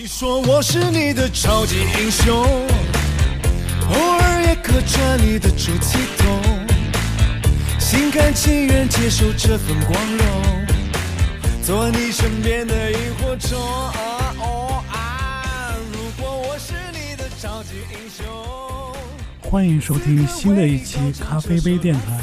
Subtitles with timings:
[0.00, 6.40] 你说我是你的超级英雄，偶尔也客串你的出气筒，
[7.80, 10.66] 心甘情愿接受这份光荣，
[11.64, 13.58] 做你身边的萤火虫。
[13.58, 18.24] 哦啊，如果我是你的超级英雄。
[19.50, 22.20] 欢迎收听新的一期咖啡杯电台，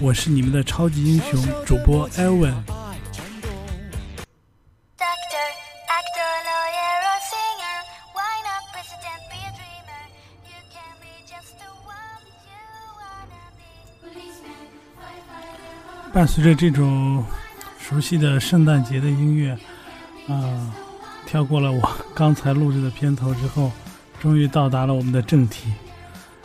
[0.00, 2.52] 我是你们的超级英雄主播艾文
[16.12, 17.24] 伴随着这种
[17.80, 19.58] 熟悉的圣诞节的音乐，
[20.28, 20.74] 啊、
[21.24, 21.80] 跳过了我
[22.14, 23.72] 刚才录制的片头之后，
[24.20, 25.72] 终于到达了我们的正题。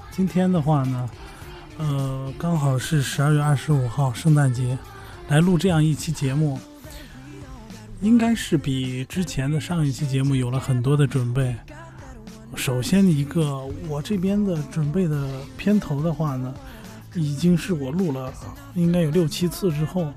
[0.09, 1.09] 今天的话呢，
[1.77, 4.77] 呃，刚好是十二月二十五号圣诞节，
[5.27, 6.57] 来录这样一期节目，
[7.99, 11.53] 应该是比之前的上一期节目有了很多的准备。
[12.55, 15.27] 首先一个，我这边的准备的
[15.57, 16.53] 片头的话呢，
[17.13, 18.33] 已经是我录了
[18.75, 20.13] 应该有六七次之后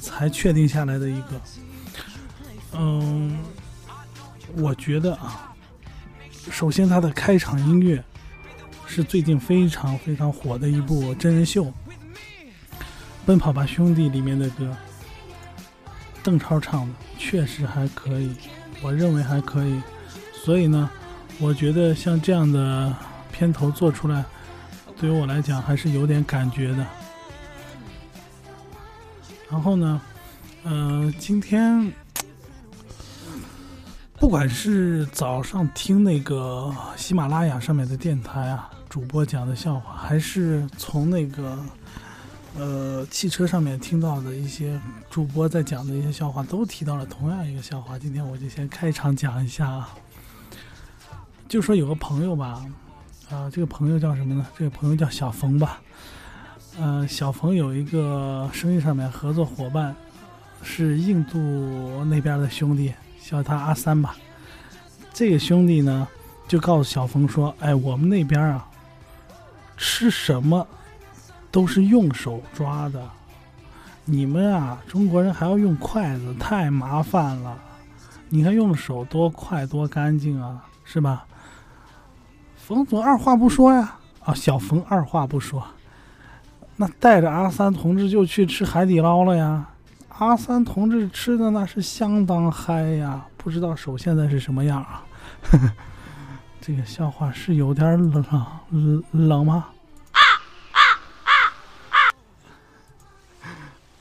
[0.00, 1.40] 才确定下来的一个。
[2.72, 3.38] 嗯，
[4.56, 5.54] 我觉得啊，
[6.50, 8.02] 首先它的开场音乐
[8.86, 11.64] 是最近非常非常火的一部真人秀
[13.26, 14.74] 《奔跑吧兄弟》里面的歌，
[16.22, 18.34] 邓超唱的确实还可以，
[18.80, 19.80] 我认为还可以。
[20.32, 20.88] 所以呢，
[21.38, 22.94] 我觉得像这样的
[23.30, 24.24] 片头做出来，
[25.00, 26.86] 对于我来讲还是有点感觉的。
[29.48, 30.00] 然后呢，
[30.64, 31.92] 呃，今天
[34.18, 41.58] 不管是早上听那个喜马拉雅上面的电台啊，主播讲的笑话，还是从那个
[42.56, 47.96] 呃汽车上面听到的一些主播在讲的一些笑话，都提到了同样一个笑话。
[47.98, 49.94] 今天我就先开场讲一下啊，
[51.48, 52.62] 就说有个朋友吧，
[53.30, 54.46] 啊、这个朋友叫什么呢？
[54.56, 55.80] 这个朋友叫小冯吧。
[56.80, 59.94] 呃，小冯有一个生意上面合作伙伴，
[60.62, 62.92] 是印度那边的兄弟，
[63.22, 64.16] 叫他阿三吧。
[65.12, 66.08] 这个兄弟呢，
[66.46, 68.66] 就告诉小冯说：“哎，我们那边啊，
[69.76, 70.66] 吃什么
[71.50, 73.02] 都是用手抓的，
[74.06, 77.58] 你们啊，中国人还要用筷子，太麻烦了。
[78.30, 81.26] 你看用手多快多干净啊，是吧？”
[82.68, 85.66] 冯总二话不说呀，啊，小冯二话不说。
[86.76, 89.66] 那带着阿三同志就去吃海底捞了呀。
[90.10, 95.02] 阿三同志吃的那是相当嗨呀，不知道手现在是什么样啊？
[96.60, 98.22] 这个笑话是有点冷
[98.68, 99.68] 冷冷吗？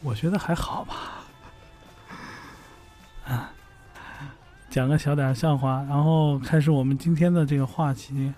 [0.01, 0.95] 我觉得还好吧。
[3.29, 3.49] 啊，
[4.69, 8.33] 讲个小点儿笑话，然后开始我们今天的这个话题。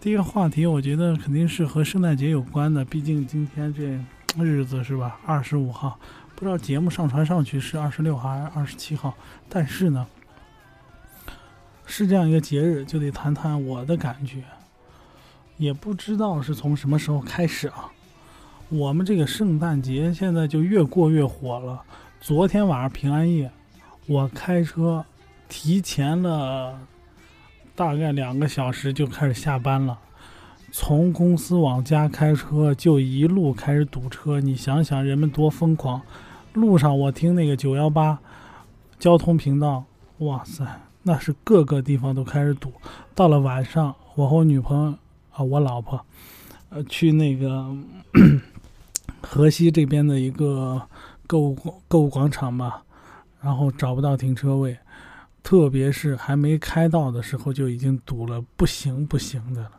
[0.00, 5.20] 第一个话题，我觉得肯定是和圣诞节有关的，毕竟今天这日子是吧？
[5.26, 5.98] 二十五号，
[6.34, 9.12] 不知道节目上传上去是二十六号还是二十七号，
[9.46, 10.06] 但是呢，
[11.84, 14.42] 是这样一个节日，就得谈谈我的感觉。
[15.58, 17.92] 也不知道是从什么时候开始啊，
[18.70, 21.82] 我们这个圣诞节现在就越过越火了。
[22.22, 23.50] 昨天晚上平安夜，
[24.06, 25.04] 我开车
[25.46, 26.80] 提前了。
[27.80, 29.98] 大概两个小时就开始下班了，
[30.70, 34.38] 从公司往家开车就一路开始堵车。
[34.38, 36.02] 你想想人们多疯狂！
[36.52, 38.18] 路上我听那个九幺八
[38.98, 39.82] 交通频道，
[40.18, 40.62] 哇塞，
[41.04, 42.70] 那是各个地方都开始堵。
[43.14, 44.94] 到了晚上，我和我女朋友
[45.32, 46.04] 啊，我老婆，
[46.68, 47.74] 呃，去那个
[49.24, 50.82] 河西这边的一个
[51.26, 51.56] 购物
[51.88, 52.82] 购物广场吧，
[53.40, 54.76] 然后找不到停车位。
[55.42, 59.72] 特别是还没开到的时候，就已经堵了不行不行的了。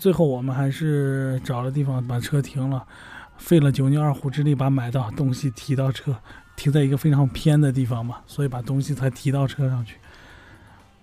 [0.00, 2.86] 最后我们还是找了地方把车停了，
[3.38, 6.14] 费了九牛二虎之力把买到东西提到车，
[6.54, 9.96] 停在一个非常偏的地方嘛，所以把东西才提到车上去。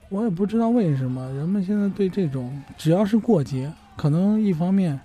[0.10, 5.00] 我也不知道为什么人们现在对这种只要是过节，可能一方面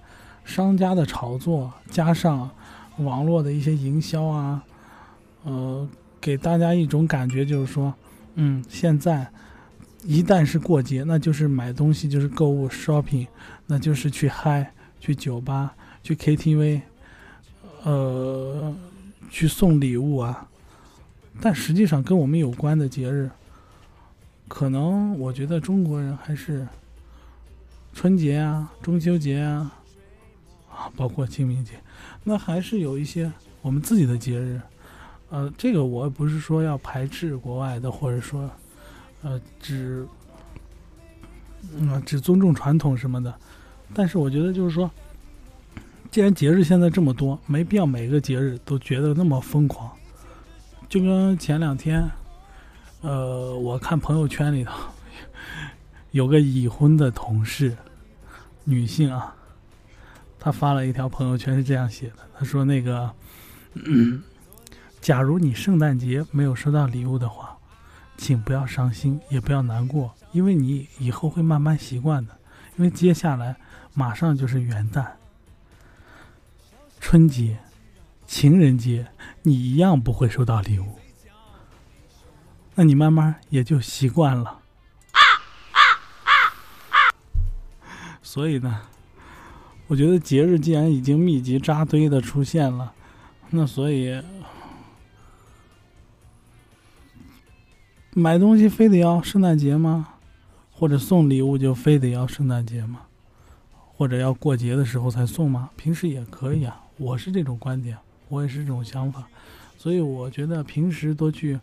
[0.45, 2.51] 商家的炒作，加上
[2.99, 4.63] 网络的一些营销啊，
[5.45, 5.89] 呃，
[6.21, 7.95] 给大家一种感觉就是说。
[8.41, 9.29] 嗯，现在
[10.05, 13.27] 一旦是过节，那就是买东西，就是购物 shopping，
[13.67, 15.75] 那就是去嗨，去酒吧，
[16.05, 16.83] 去 KTV，
[17.83, 18.73] 呃，
[19.29, 20.49] 去送礼物啊。
[21.41, 23.29] 但实际上跟我们有关的节日，
[24.47, 26.65] 可能我觉得中国人还是
[27.93, 29.75] 春节啊、中秋节啊，
[30.71, 31.73] 啊，包括清明节，
[32.23, 33.33] 那还是有一些
[33.63, 34.61] 我们自己的节日。
[35.31, 38.51] 呃，这个我不是说要排斥国外的，或者说，
[39.23, 40.07] 呃，只
[41.77, 43.35] 嗯，只尊重传统什么的。
[43.95, 44.91] 但是我觉得就是说，
[46.11, 49.91] 既然节日现在这么多，没必要每个节日都觉得那么疯狂。
[50.89, 52.11] 就跟前两天，
[53.03, 54.73] 呃，我看朋友圈里头
[56.13, 57.77] 有个已婚的同事，
[58.65, 59.37] 女性啊，
[60.39, 63.11] 她发了一条朋友圈是这样写的：她说那个，
[63.75, 64.23] 嗯，
[65.09, 67.57] 假如你圣诞节没有收到礼物的话，
[68.19, 72.37] 请不要伤心，也不要难过，因为你以后会慢慢习惯的。
[72.77, 73.57] 因为接下来
[73.95, 75.07] 马上就是元旦、
[77.01, 77.59] 春节、
[78.27, 79.07] 情人节，
[79.41, 80.99] 你一样不会收到礼物，
[82.75, 84.59] 那你慢慢也就习惯了。
[88.21, 88.83] 所以呢，
[89.87, 92.93] 我觉得节日既然已经密集扎堆的出现了，
[93.49, 94.23] 那所以
[98.19, 100.09] 买东西非得要圣诞节吗？
[100.73, 103.03] 或者送礼物就非得要圣诞节吗？
[103.73, 105.71] 或者要过节的时候才送吗？
[105.77, 107.97] 平时也可以啊，我是这种观点，
[108.29, 109.29] 我也是这种想法，
[109.77, 111.61] 所以我觉得平时多去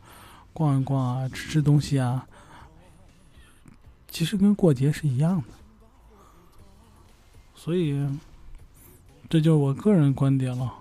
[0.53, 2.25] 逛一逛啊，吃吃东西啊，
[4.07, 5.43] 其实跟过节是一样的。
[7.53, 8.01] 所以，
[9.27, 10.73] 这就是我个人观点了。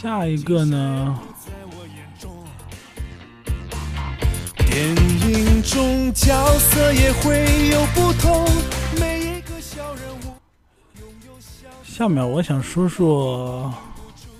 [0.00, 1.18] 下一个呢？
[4.56, 8.46] 电影中角色也会有不同，
[9.00, 10.38] 每一个小人物
[11.82, 13.74] 下面我想说说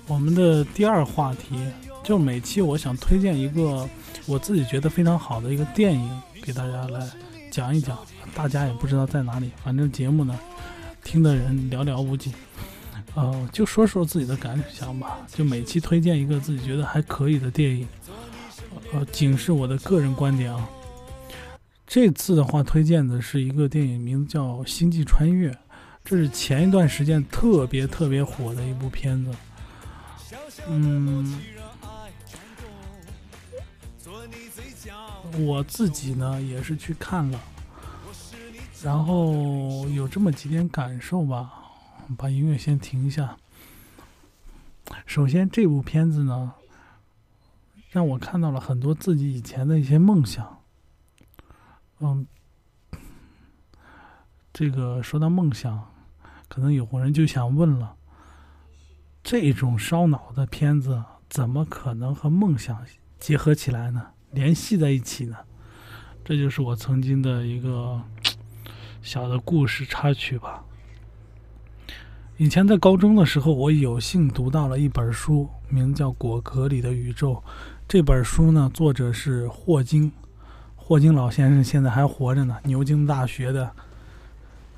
[0.07, 1.59] 我们的第二话题，
[2.05, 3.85] 就每期我想推荐一个
[4.27, 7.05] 我自己觉得非常好的一个电影给大家来
[7.51, 7.97] 讲一讲，
[8.33, 10.39] 大家也不知道在哪里，反正节目呢
[11.03, 12.31] 听的人寥寥无几。
[13.15, 17.87] 呃，就说说自己的感想吧，就每期推荐一个自己觉得还可以的电影，
[18.93, 20.69] 呃，仅是我的个人观点啊。
[21.85, 25.51] 这次的话，推荐的是一个电影，名字叫《星际穿越》，
[26.05, 29.31] 这是前一段时间特别特别火的一部片子。
[30.67, 31.35] 嗯，
[35.39, 37.41] 我自己呢也是去看了，
[38.83, 41.58] 然后有这么几点感受吧。
[42.17, 43.37] 把音乐先停一下。
[45.05, 46.53] 首先，这部片子呢，
[47.89, 50.61] 让我看到了很多自己以前的一些梦想。
[51.99, 52.25] 嗯，
[54.51, 55.91] 这个说到梦想，
[56.47, 57.95] 可能有人就想问了：
[59.21, 62.85] 这种烧脑的片子，怎么可能和梦想
[63.19, 64.11] 结合起来呢？
[64.31, 65.37] 联系在一起呢？
[66.23, 68.01] 这就是我曾经的一个
[69.01, 70.63] 小的故事插曲吧。
[72.39, 77.33] 以前在高中的时候，我有幸读到了一本书，名叫《果壳里的宇宙》。
[77.85, 80.09] 这本书呢，作者是霍金，
[80.77, 83.69] 霍金老先生现在还活着呢，牛津大学的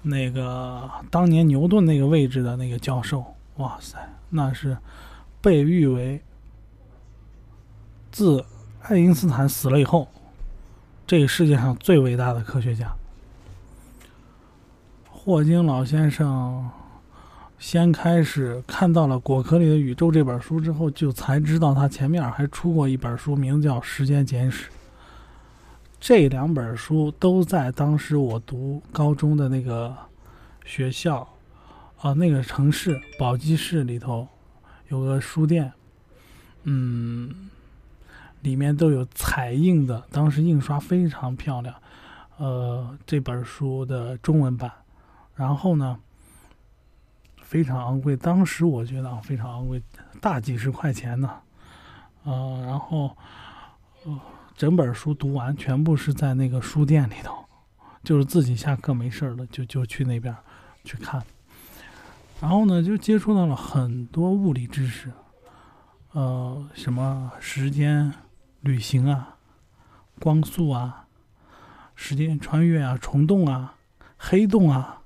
[0.01, 3.23] 那个当年牛顿那个位置的那个教授。
[3.57, 3.95] 哇塞，
[4.31, 4.75] 那是
[5.39, 6.19] 被誉为
[8.11, 8.43] 自
[8.81, 10.07] 爱因斯坦死了以后，
[11.05, 12.91] 这个世界上最伟大的科学家。
[15.11, 16.67] 霍金老先生。
[17.61, 24.67] 先开始看到了《果壳里的宇宙》这本书之后，就才知道他前面还出过一本书，名叫《时间简史》。
[25.99, 29.95] 这两本书都在当时我读高中的那个
[30.65, 31.19] 学校，
[31.99, 34.27] 啊，那个城市宝鸡市里头
[34.87, 35.71] 有个书店，
[36.63, 37.51] 嗯，
[38.41, 41.75] 里面都有彩印的，当时印刷非常漂亮。
[42.37, 44.71] 呃，这本书的中文版，
[45.35, 45.99] 然后呢？
[47.51, 49.83] 非常昂贵，当时我觉得啊非常昂贵，
[50.21, 51.29] 大几十块钱呢，
[52.23, 53.13] 呃，然后，
[54.55, 57.43] 整本书读完，全部是在那个书店里头，
[58.05, 60.33] 就是自己下课没事了就就去那边
[60.85, 61.21] 去看，
[62.39, 65.11] 然后呢就接触到了很多物理知识，
[66.13, 68.13] 呃，什么时间
[68.61, 69.35] 旅行啊，
[70.21, 71.05] 光速啊，
[71.95, 73.75] 时间穿越啊，虫洞啊，
[74.15, 74.99] 黑洞啊。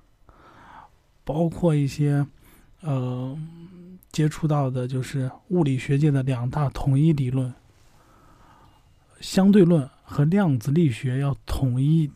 [1.27, 2.27] 包括一些，
[2.81, 3.37] 呃，
[4.11, 7.53] 接触到的就是物理学界的两大统一理论——
[9.19, 12.11] 相对论和量子力学要统一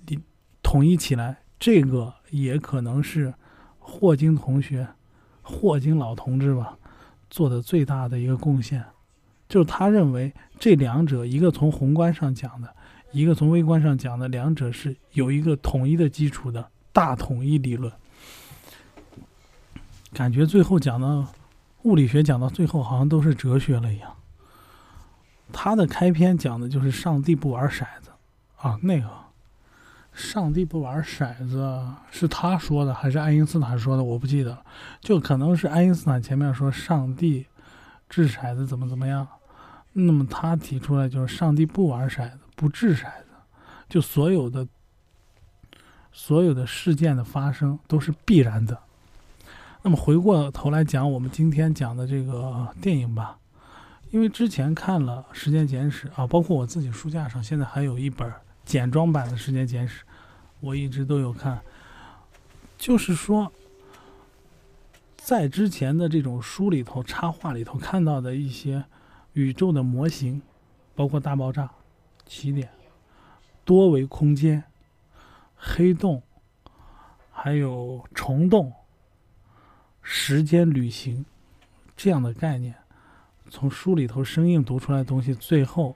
[0.61, 1.37] 统一起来。
[1.59, 3.33] 这个也可能是
[3.79, 4.87] 霍金同学、
[5.41, 6.77] 霍金老同志吧
[7.29, 8.85] 做的最大的一个贡献，
[9.49, 12.73] 就是他认为这两者，一个从宏观上讲的，
[13.11, 17.91] 一个从微观上讲的，两者是有一个统一的基础的大统一理论。
[20.13, 21.25] 感觉最后讲到
[21.83, 24.15] 物理学讲到最后好像都是哲学了一样。
[25.51, 28.11] 他的开篇讲的就是上帝不玩骰子
[28.57, 29.09] 啊，那个
[30.13, 34.03] 上帝不玩骰子是他说的还是爱因斯坦说的？
[34.03, 34.65] 我不记得了，
[34.99, 37.45] 就可能是爱因斯坦前面说上帝
[38.09, 39.27] 掷骰子怎么怎么样，
[39.93, 43.27] 那么他提出来就是上帝不玩骰子，不掷骰子，
[43.87, 44.67] 就所有的
[46.11, 48.77] 所有的事件的发生都是必然的。
[49.81, 53.39] 那么回过头来讲，我们今天讲的这个电影吧，
[54.11, 58.29] 因为之前看了《时间简史》啊，包括我自己书架上现在还有一本
[58.65, 60.03] 简装版的《时间简史》，
[60.59, 61.61] 我一直都有看。
[62.77, 63.49] 就是说，
[65.15, 68.83] 在之前的这种书里头、插画里头看到的一些
[69.31, 70.41] 宇宙的模型，
[70.93, 71.71] 包括大爆炸、
[72.25, 72.67] 起点、
[73.63, 74.61] 多维空间、
[75.55, 76.21] 黑洞，
[77.31, 78.73] 还有虫洞。
[80.11, 81.23] 时间旅行
[81.95, 82.73] 这样的概念，
[83.47, 85.95] 从书里头生硬读出来的东西，最后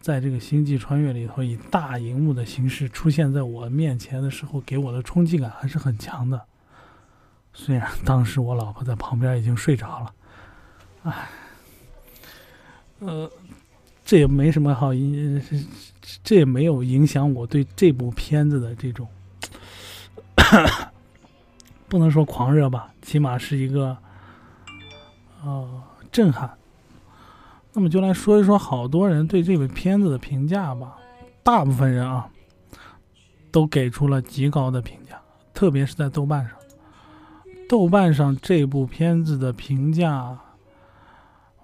[0.00, 6.40] 在这个星际穿越里头以大荧幕的形式出现在我面前的时候，给我的冲击感还是很强的。
[7.52, 10.14] 虽然当时我老婆在旁边已经睡着了，
[11.02, 11.28] 唉，
[13.00, 13.30] 呃，
[14.02, 15.42] 这也没什么好影，
[16.24, 19.06] 这也没有影响我对这部片子的这种。
[21.92, 23.94] 不能说狂热吧，起码是一个，
[25.44, 26.50] 呃，震撼。
[27.74, 30.96] 那么就来说一说好多人对这部片子的评价吧。
[31.42, 32.30] 大部分人啊，
[33.50, 35.20] 都给出了极高的评价，
[35.52, 36.56] 特别是在豆瓣上。
[37.68, 40.38] 豆瓣上这部片子的评价，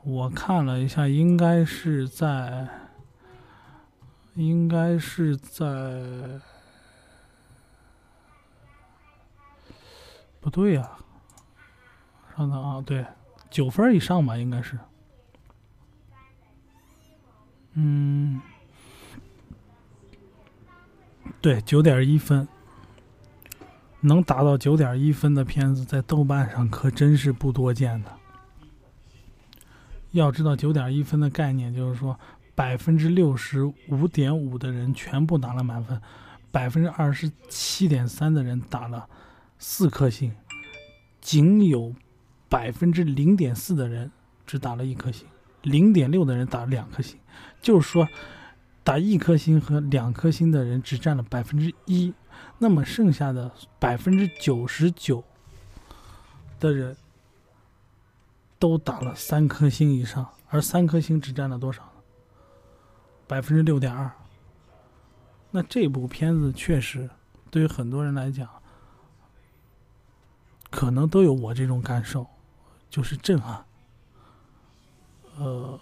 [0.05, 2.69] 我看了一下，应该是在，
[4.35, 5.73] 应该是在。
[10.41, 10.91] 不对呀，
[12.37, 13.05] 稍等啊，对，
[13.51, 14.79] 九分以上吧，应该是。
[17.75, 18.41] 嗯，
[21.41, 22.47] 对，九点一分，
[24.01, 28.13] 能达到九点一分的片子，在豆瓣上可真是不多见的。
[30.13, 32.19] 要知道，九点一分的概念就是说，
[32.55, 36.01] 百分之六十五点五的人全部打了满分，
[36.51, 39.09] 百分之二十七点三的人打了。
[39.59, 40.33] 四颗星，
[41.21, 41.93] 仅有
[42.49, 44.11] 百分之零点四的人
[44.47, 45.27] 只打了一颗星，
[45.63, 47.19] 零点六的人打了两颗星，
[47.61, 48.09] 就是说，
[48.85, 52.15] 打一颗星和两颗星的人只占了百分之一，
[52.59, 53.51] 那么剩下的
[53.81, 55.25] 百分之九十九
[56.61, 56.97] 的人
[58.61, 62.03] 都打了三颗星以上，而三颗星只占了多少呢？
[63.27, 64.09] 百分之六点二。
[65.51, 67.11] 那这部片子确实
[67.51, 68.49] 对于很多人来讲。
[70.71, 72.27] 可能都有我这种感受，
[72.91, 73.65] 就是震撼。
[75.39, 75.81] 呃，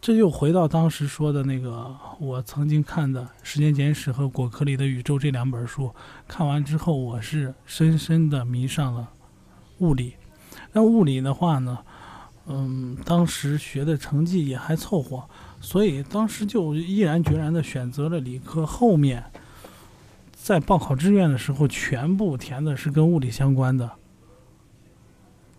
[0.00, 5.94] 这又回到当时说的那个，我曾经看的《时间简史》和《果壳里的宇宙》这两本书，
[6.26, 9.10] 看完之后，我是深深的迷上了
[9.78, 10.14] 物理。
[10.72, 11.78] 那物理的话呢，
[12.46, 15.28] 嗯，当时学的成绩也还凑合，
[15.60, 18.64] 所以当时就毅然决然的选择了理科。
[18.64, 19.30] 后面。
[20.44, 23.92] 在报考志愿的时候，全部填的是跟物理相关的。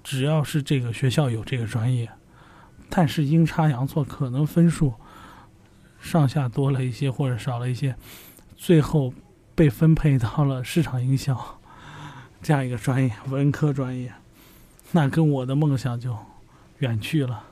[0.04, 2.08] 只要是这个学校有这个专业，
[2.88, 4.94] 但是阴差阳错，可能分数
[6.00, 7.96] 上下多了一些或者少了一些，
[8.56, 9.12] 最后
[9.56, 11.60] 被分配到了市场营销
[12.44, 14.14] 这样一个专业，文科专业。
[14.92, 16.16] 那跟我的梦想就
[16.78, 17.44] 远去了。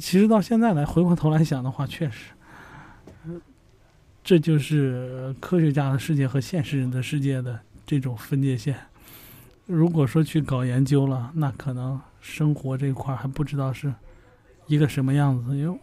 [0.00, 2.30] 其实到现在来回过头来想的话，确实。
[4.24, 8.74] 这就是科学家的世界和现实人的世界的这种分界线。
[9.66, 13.92] 如果说去搞研究了，那可能生活这块还不知道是
[14.66, 15.54] 一个什么样子。
[15.54, 15.78] 因为，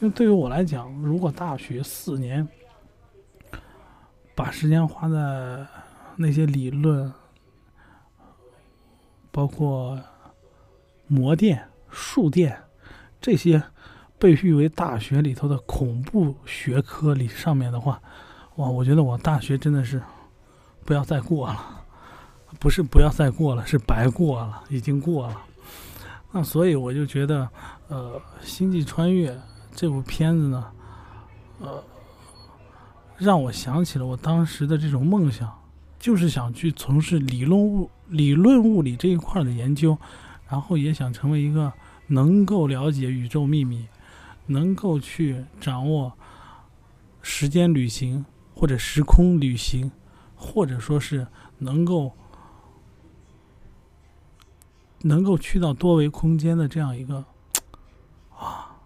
[0.00, 2.48] 因为对于我来讲，如果大学四年
[4.34, 5.66] 把时间花在
[6.16, 7.12] 那些理论，
[9.30, 10.02] 包括
[11.06, 12.58] 模电、数电
[13.20, 13.62] 这些。
[14.24, 18.00] 被誉为大学里头的恐怖学科里上面的话，
[18.56, 20.00] 哇，我觉得我大学真的是
[20.82, 21.84] 不要再过了，
[22.58, 25.38] 不是不要再过了，是白过了，已经过了。
[26.32, 27.46] 那所以我就觉得，
[27.88, 29.30] 呃，《星际穿越》
[29.74, 30.72] 这部片子呢，
[31.60, 31.84] 呃，
[33.18, 35.52] 让我想起了我当时的这种梦想，
[35.98, 39.98] 就是想去从事理论物理论物理这一块的研究，
[40.48, 41.70] 然后也想成为一个
[42.06, 43.86] 能够了解宇宙秘密。
[44.46, 46.12] 能够去掌握
[47.22, 48.24] 时间旅行
[48.54, 49.90] 或者时空旅行
[50.36, 51.26] 或者说是
[51.58, 52.12] 能够
[55.02, 57.24] 能够去到多维空间的这样一个
[58.36, 58.76] 啊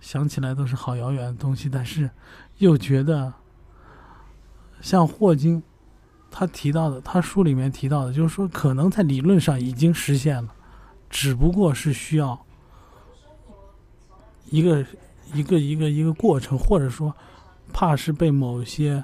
[0.00, 2.10] 想起来都是好遥远的东西但是
[2.58, 3.32] 又觉得
[4.80, 5.62] 像霍金
[6.30, 10.54] 他提到的他书里面提到的就是说可能在理论上已经实现了
[11.10, 12.45] 只不过是需要
[14.50, 14.84] 一个
[15.34, 17.14] 一个一个一个过程，或者说
[17.72, 19.02] 怕是被某些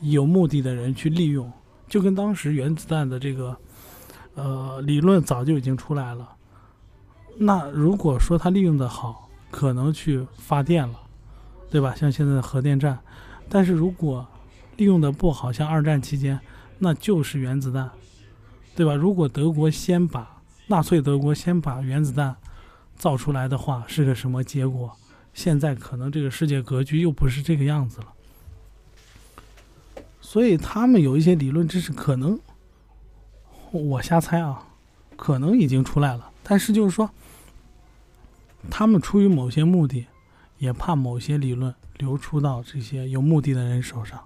[0.00, 1.50] 有目的的人去利用，
[1.88, 3.56] 就跟当时原子弹的这个
[4.34, 6.28] 呃理论早就已经出来了。
[7.38, 10.94] 那如果说它利用的好，可能去发电了，
[11.70, 11.94] 对吧？
[11.94, 12.98] 像现在的核电站，
[13.48, 14.26] 但是如果
[14.76, 16.40] 利用的不好，像二战期间，
[16.78, 17.90] 那就是原子弹，
[18.74, 18.94] 对吧？
[18.94, 22.36] 如果德国先把纳粹德国先把原子弹
[22.96, 24.96] 造出来的话，是个什么结果？
[25.32, 28.12] 现在可能这个世界格局又不是这个样子了。
[30.20, 32.40] 所以他们有一些理论知识，可能
[33.70, 34.66] 我瞎猜啊，
[35.16, 37.10] 可能已经出来了，但是就是说。
[38.68, 40.06] 他们出于某些目的，
[40.58, 44.20] 也怕某些理论流出到这些有目的的人手上，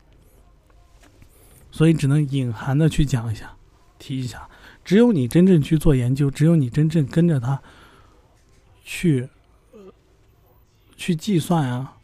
[1.71, 3.53] 所以只能隐含的去讲一下，
[3.99, 4.49] 提一下。
[4.83, 7.61] 只有你真正去做研究，只有你真正跟着他
[8.83, 9.29] 去，
[9.73, 9.81] 呃
[10.97, 11.97] 去计算啊，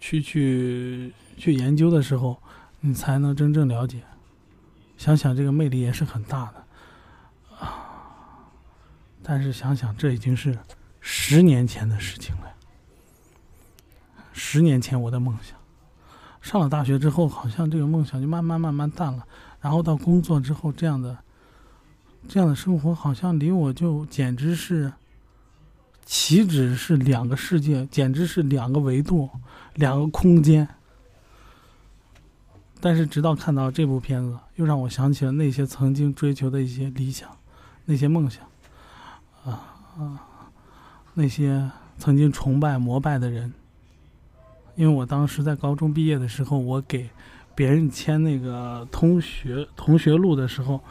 [0.00, 2.36] 去去去研究的时候，
[2.80, 4.02] 你才能真正了解。
[4.96, 6.64] 想想这个魅力也是很大的
[7.56, 8.48] 啊，
[9.22, 10.58] 但是想想这已经是。
[11.06, 12.50] 十年前的事情了。
[14.32, 15.58] 十年前我的梦想，
[16.40, 19.26] 上了大学之后，好像这个梦想就慢慢慢慢淡了。
[19.60, 21.18] 然后到工作之后，这样的
[22.26, 24.90] 这样的生活，好像离我就简直是，
[26.04, 29.30] 岂止是两个世界，简直是两个维度，
[29.74, 30.68] 两个空间。
[32.80, 37.28] 但是直到看到这部片子，又让我想起了那些曾经追求的一些理想，
[37.86, 38.44] 那些梦想，
[39.44, 40.20] 啊啊。
[41.16, 43.54] 那些曾经崇拜膜拜的人，
[44.74, 47.08] 因为我当时在高中毕业的时候，我给
[47.54, 50.82] 别人签那个同学同学录的时候，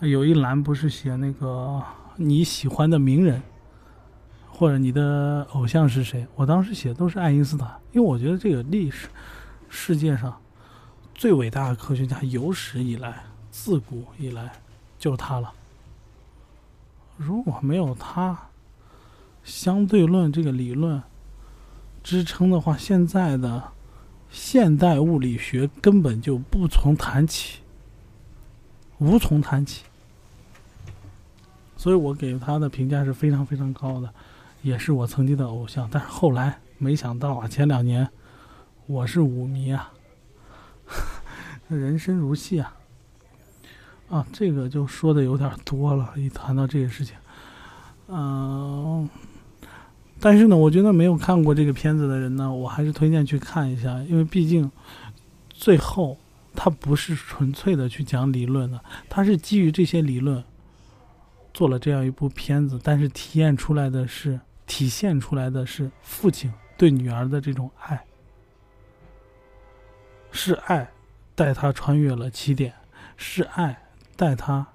[0.00, 1.82] 有一栏不是写那个
[2.16, 3.42] 你喜欢的名人，
[4.62, 6.24] 或者你的偶像是谁？
[6.36, 9.08] 我当时写的都是爱因斯坦，因为我觉得这个历史
[9.68, 10.40] 世界上
[11.16, 14.52] 最伟大的科学家，有史以来自古以来
[15.00, 15.52] 就是他了。
[17.16, 18.38] 如果没有他，
[19.42, 21.02] 相对论这个理论
[22.04, 23.72] 支撑的话，现在的
[24.30, 27.58] 现代物理学根本就不从谈起，
[28.98, 29.82] 无从谈起。
[31.76, 34.14] 所以我给他的评价是非常非常高的，
[34.62, 35.88] 也是我曾经的偶像。
[35.90, 38.08] 但是后来没想到啊，前两年
[38.86, 39.92] 我是舞迷啊，
[41.68, 42.74] 人生如戏啊，
[44.08, 46.12] 啊，这个就说的有点多了。
[46.16, 47.14] 一谈到这个事情，
[48.08, 49.08] 嗯。
[50.24, 54.70] 但是呢，我觉得没有看过这个片子的人呢，我还是推荐去看一下，因为毕竟
[55.48, 56.16] 最后
[56.54, 60.44] 他不是纯粹的去讲理论的，他是基于这些理论
[61.52, 64.38] 做了这样一部片子，但是体验出来的是
[64.72, 68.02] 体现出来的是父亲对女儿的这种爱，
[70.30, 70.90] 是爱
[71.34, 72.72] 带他穿越了起点，
[73.18, 74.66] 是爱带他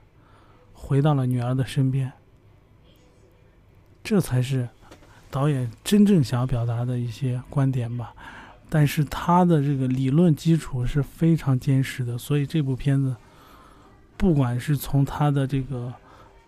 [0.71, 2.13] 回到了女儿的身边，
[4.03, 4.69] 这才是。
[5.31, 8.13] 导演真正想要表达的一些观点吧，
[8.69, 13.15] 但是他的这个理论基础是非常坚实的，所以这部片子，
[14.15, 15.91] 不管是从他的这个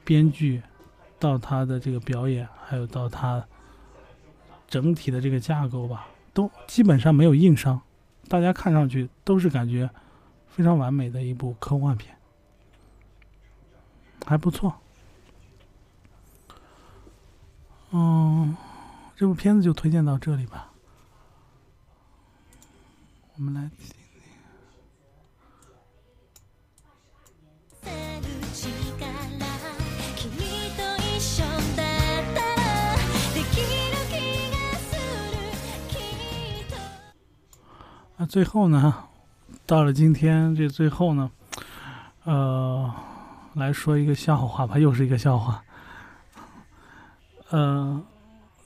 [0.05, 0.61] 编剧，
[1.19, 3.45] 到他的这个表演，还有到他
[4.67, 7.81] 整体的这个架构吧，都基本上没有硬伤，
[8.27, 9.89] 大家看上去都是感觉
[10.47, 12.15] 非常完美的一部科幻片，
[14.25, 14.73] 还不错，
[17.91, 18.57] 嗯。
[19.15, 20.71] 这部片子就推荐到这里吧。
[23.35, 23.69] 我们来
[38.21, 38.93] 那最后呢，
[39.65, 41.31] 到了今天这最后呢，
[42.25, 42.93] 呃，
[43.53, 45.63] 来说一个笑话吧，又是一个笑话。
[47.51, 48.05] 嗯。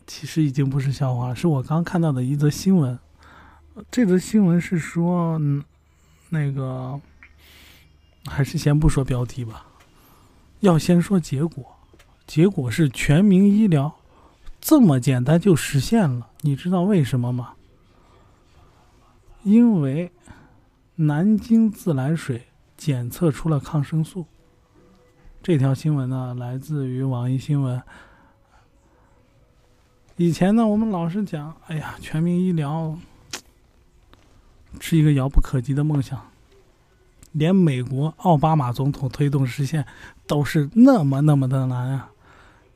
[0.06, 3.00] 其实已经不是笑话，是我刚看到的一则新闻。
[3.90, 5.64] 这则新闻是说，嗯，
[6.30, 7.00] 那个
[8.26, 9.66] 还是先不说标题吧，
[10.60, 11.64] 要先说结果。
[12.28, 13.94] 结果是全民医疗
[14.60, 17.54] 这么简单就实现了，你知道为什么吗？
[19.44, 20.12] 因为
[20.96, 22.44] 南京自来水
[22.78, 24.26] 检测出了抗生素。
[25.42, 27.82] 这条新闻呢，来自于网易新闻。
[30.16, 32.98] 以前呢，我们老是讲，哎呀，全民医疗
[34.80, 36.20] 是一个遥不可及的梦想，
[37.34, 39.86] 连美国奥巴马总统推动实现
[40.26, 42.12] 都是那么那么的难啊！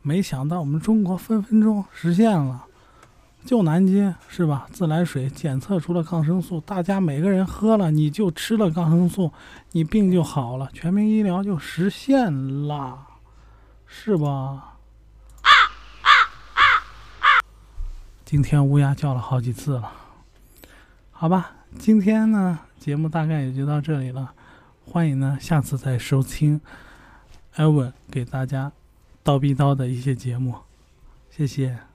[0.02, 2.66] 没想到我们中国分分钟实现了。
[3.48, 4.68] 就南京是吧？
[4.74, 9.32] 自来水检测出了抗生素，大家每个人喝了，你就吃了抗生素，
[9.72, 13.08] 你病就好了，全民医疗就实现了，
[13.86, 14.74] 是吧？
[18.26, 19.94] 今天乌鸦叫了好几次了，
[21.12, 24.34] 好吧，今天呢节目大概也就到这里了，
[24.86, 26.60] 欢迎呢下次再收听
[27.56, 28.74] 艾文给大家
[29.24, 30.54] 叨逼叨的一些节目，
[31.30, 31.87] 谢谢。